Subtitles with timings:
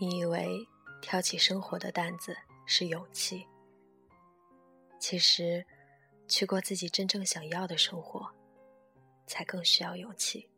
[0.00, 0.64] 你以为
[1.02, 2.36] 挑起生活的担子
[2.66, 3.44] 是勇气，
[5.00, 5.66] 其实
[6.28, 8.32] 去过自己真正想要的生活，
[9.26, 10.48] 才更需要勇气。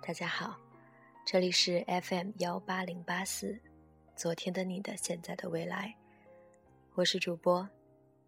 [0.00, 0.56] 大家好，
[1.30, 3.60] 这里是 FM 幺八零八四，
[4.16, 5.94] 昨天的你的现在的未来，
[6.94, 7.68] 我是主播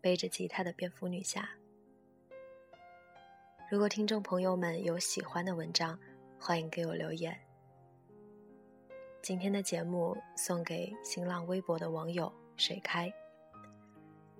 [0.02, 1.48] 背着吉他的蝙蝠女侠。
[3.70, 5.98] 如果听众朋友们有喜欢的文章，
[6.38, 7.34] 欢迎给我留言。
[9.22, 13.10] 今天的节目送给新浪微博的网友水开，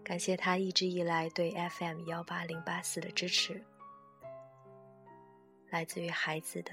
[0.05, 3.65] 感谢他一直以来对 FM 幺八零八四的支持，
[5.71, 6.73] 来自于孩子的。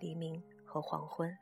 [0.00, 1.36] 黎明和黄昏。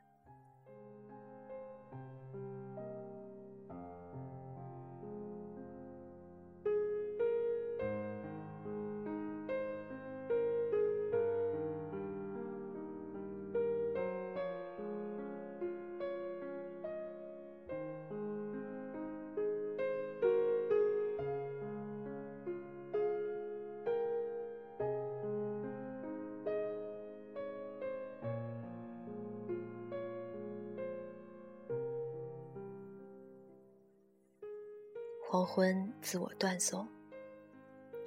[35.31, 36.89] 黄昏自我断送，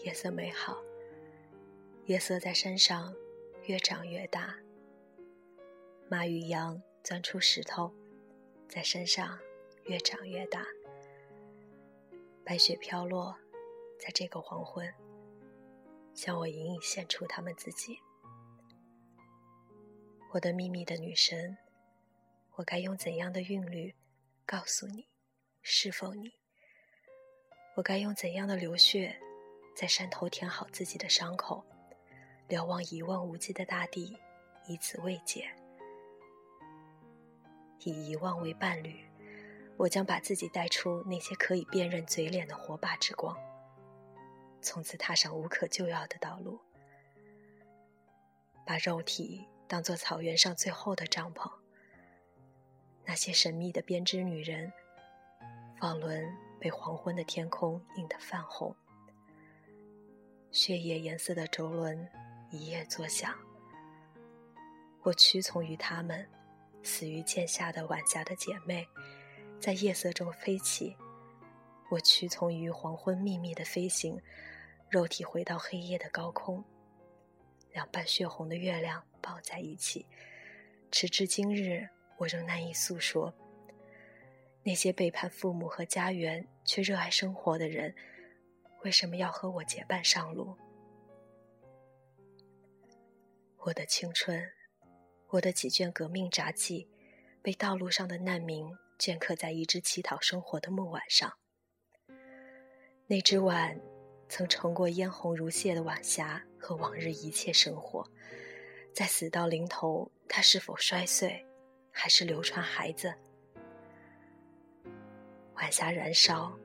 [0.00, 0.76] 夜色美好。
[2.06, 3.14] 夜色在山上
[3.62, 4.56] 越长越大。
[6.08, 7.94] 马与羊钻出石头，
[8.68, 9.38] 在山上
[9.84, 10.66] 越长越大。
[12.44, 13.38] 白雪飘落，
[14.00, 14.92] 在这个黄昏，
[16.14, 18.00] 向我隐隐现出他们自己。
[20.32, 21.56] 我的秘密的女神，
[22.56, 23.94] 我该用怎样的韵律
[24.44, 25.06] 告诉你，
[25.62, 26.41] 是否你？
[27.74, 29.16] 我该用怎样的流血，
[29.74, 31.64] 在山头填好自己的伤口，
[32.46, 34.18] 瞭望一望无际的大地，
[34.66, 35.50] 以此慰藉。
[37.84, 39.02] 以遗忘为伴侣，
[39.78, 43.34] 我将把自己带出那些可以辨认嘴脸的火把之光，
[44.60, 46.60] 从此踏上无可救药的道路。
[48.66, 51.50] 把肉体当作草原上最后的帐篷，
[53.06, 54.70] 那些神秘的编织女人，
[55.80, 56.51] 纺轮。
[56.62, 58.72] 被黄昏的天空映得泛红，
[60.52, 62.08] 血液颜色的轴轮
[62.52, 63.36] 一夜作响。
[65.02, 66.24] 我屈从于他们，
[66.84, 68.86] 死于剑下的晚霞的姐妹，
[69.58, 70.96] 在夜色中飞起。
[71.90, 74.16] 我屈从于黄昏秘密的飞行，
[74.88, 76.62] 肉体回到黑夜的高空，
[77.72, 80.06] 两半血红的月亮抱在一起。
[80.92, 83.34] 直至今日，我仍难以诉说。
[84.62, 87.94] 那些背叛父母和家园却热爱生活的人，
[88.84, 90.56] 为什么要和我结伴上路？
[93.58, 94.44] 我的青春，
[95.28, 96.88] 我的几卷革命札记，
[97.42, 98.66] 被道路上的难民
[98.98, 101.32] 镌刻在一只乞讨生活的木碗上。
[103.06, 103.78] 那只碗，
[104.28, 108.04] 曾盛过嫣红如血的晚霞和往日一切生活。
[108.94, 111.46] 在死到临头，它是否摔碎，
[111.90, 113.14] 还是流传孩子？
[115.62, 116.58] 晚霞燃烧，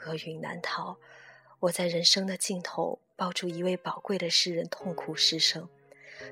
[0.00, 0.98] 厄运难逃。
[1.58, 5.68] 我在人生的尽头抱住一位宝贵的诗人，痛哭失声，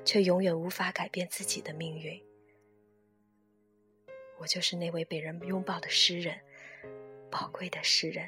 [0.03, 2.19] 却永远无法改变自己的命运。
[4.39, 6.39] 我就是那位被人拥抱的诗人，
[7.29, 8.27] 宝贵的诗人。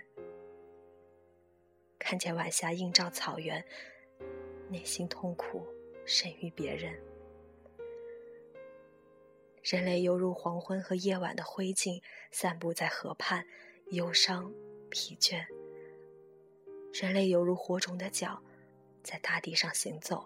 [1.97, 3.65] 看见晚霞映照草原，
[4.69, 5.65] 内心痛苦
[6.05, 6.95] 甚于别人。
[9.63, 12.01] 人类犹如黄昏和夜晚的灰烬，
[12.31, 13.45] 散布在河畔，
[13.91, 14.51] 忧伤、
[14.89, 15.45] 疲倦。
[16.91, 18.41] 人类犹如火种的脚，
[19.03, 20.25] 在大地上行走。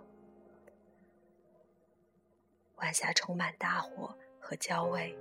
[2.78, 5.18] 晚霞充满大火和焦味，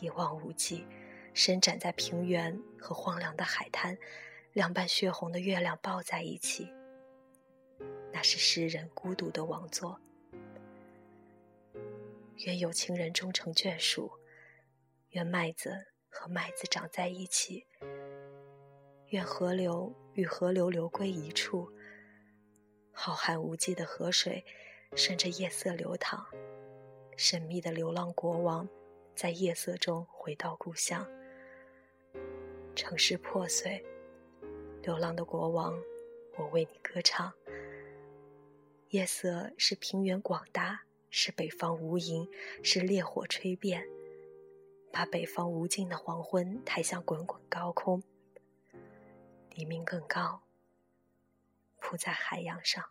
[0.00, 0.84] 一望无际，
[1.32, 3.96] 伸展在平原和荒凉的海滩，
[4.52, 6.68] 两半血红的月亮抱在一起。
[8.12, 10.00] 那是诗人孤独的王座。
[12.46, 14.12] 愿有情人终成眷属，
[15.10, 17.66] 愿麦子和麦子长在一起，
[19.08, 21.72] 愿河流与河流流归一处。
[22.92, 24.44] 浩瀚无际的河水
[24.94, 26.24] 顺着夜色流淌，
[27.16, 28.68] 神秘的流浪国王
[29.16, 31.04] 在夜色中回到故乡。
[32.76, 33.84] 城市破碎，
[34.82, 35.76] 流浪的国王，
[36.36, 37.32] 我为你歌唱。
[38.90, 40.87] 夜色是平原广大。
[41.10, 42.28] 是北方无垠，
[42.62, 43.86] 是烈火吹遍，
[44.92, 48.02] 把北方无尽的黄昏抬向滚滚高空。
[49.54, 50.42] 黎明更高，
[51.80, 52.84] 铺在海洋上。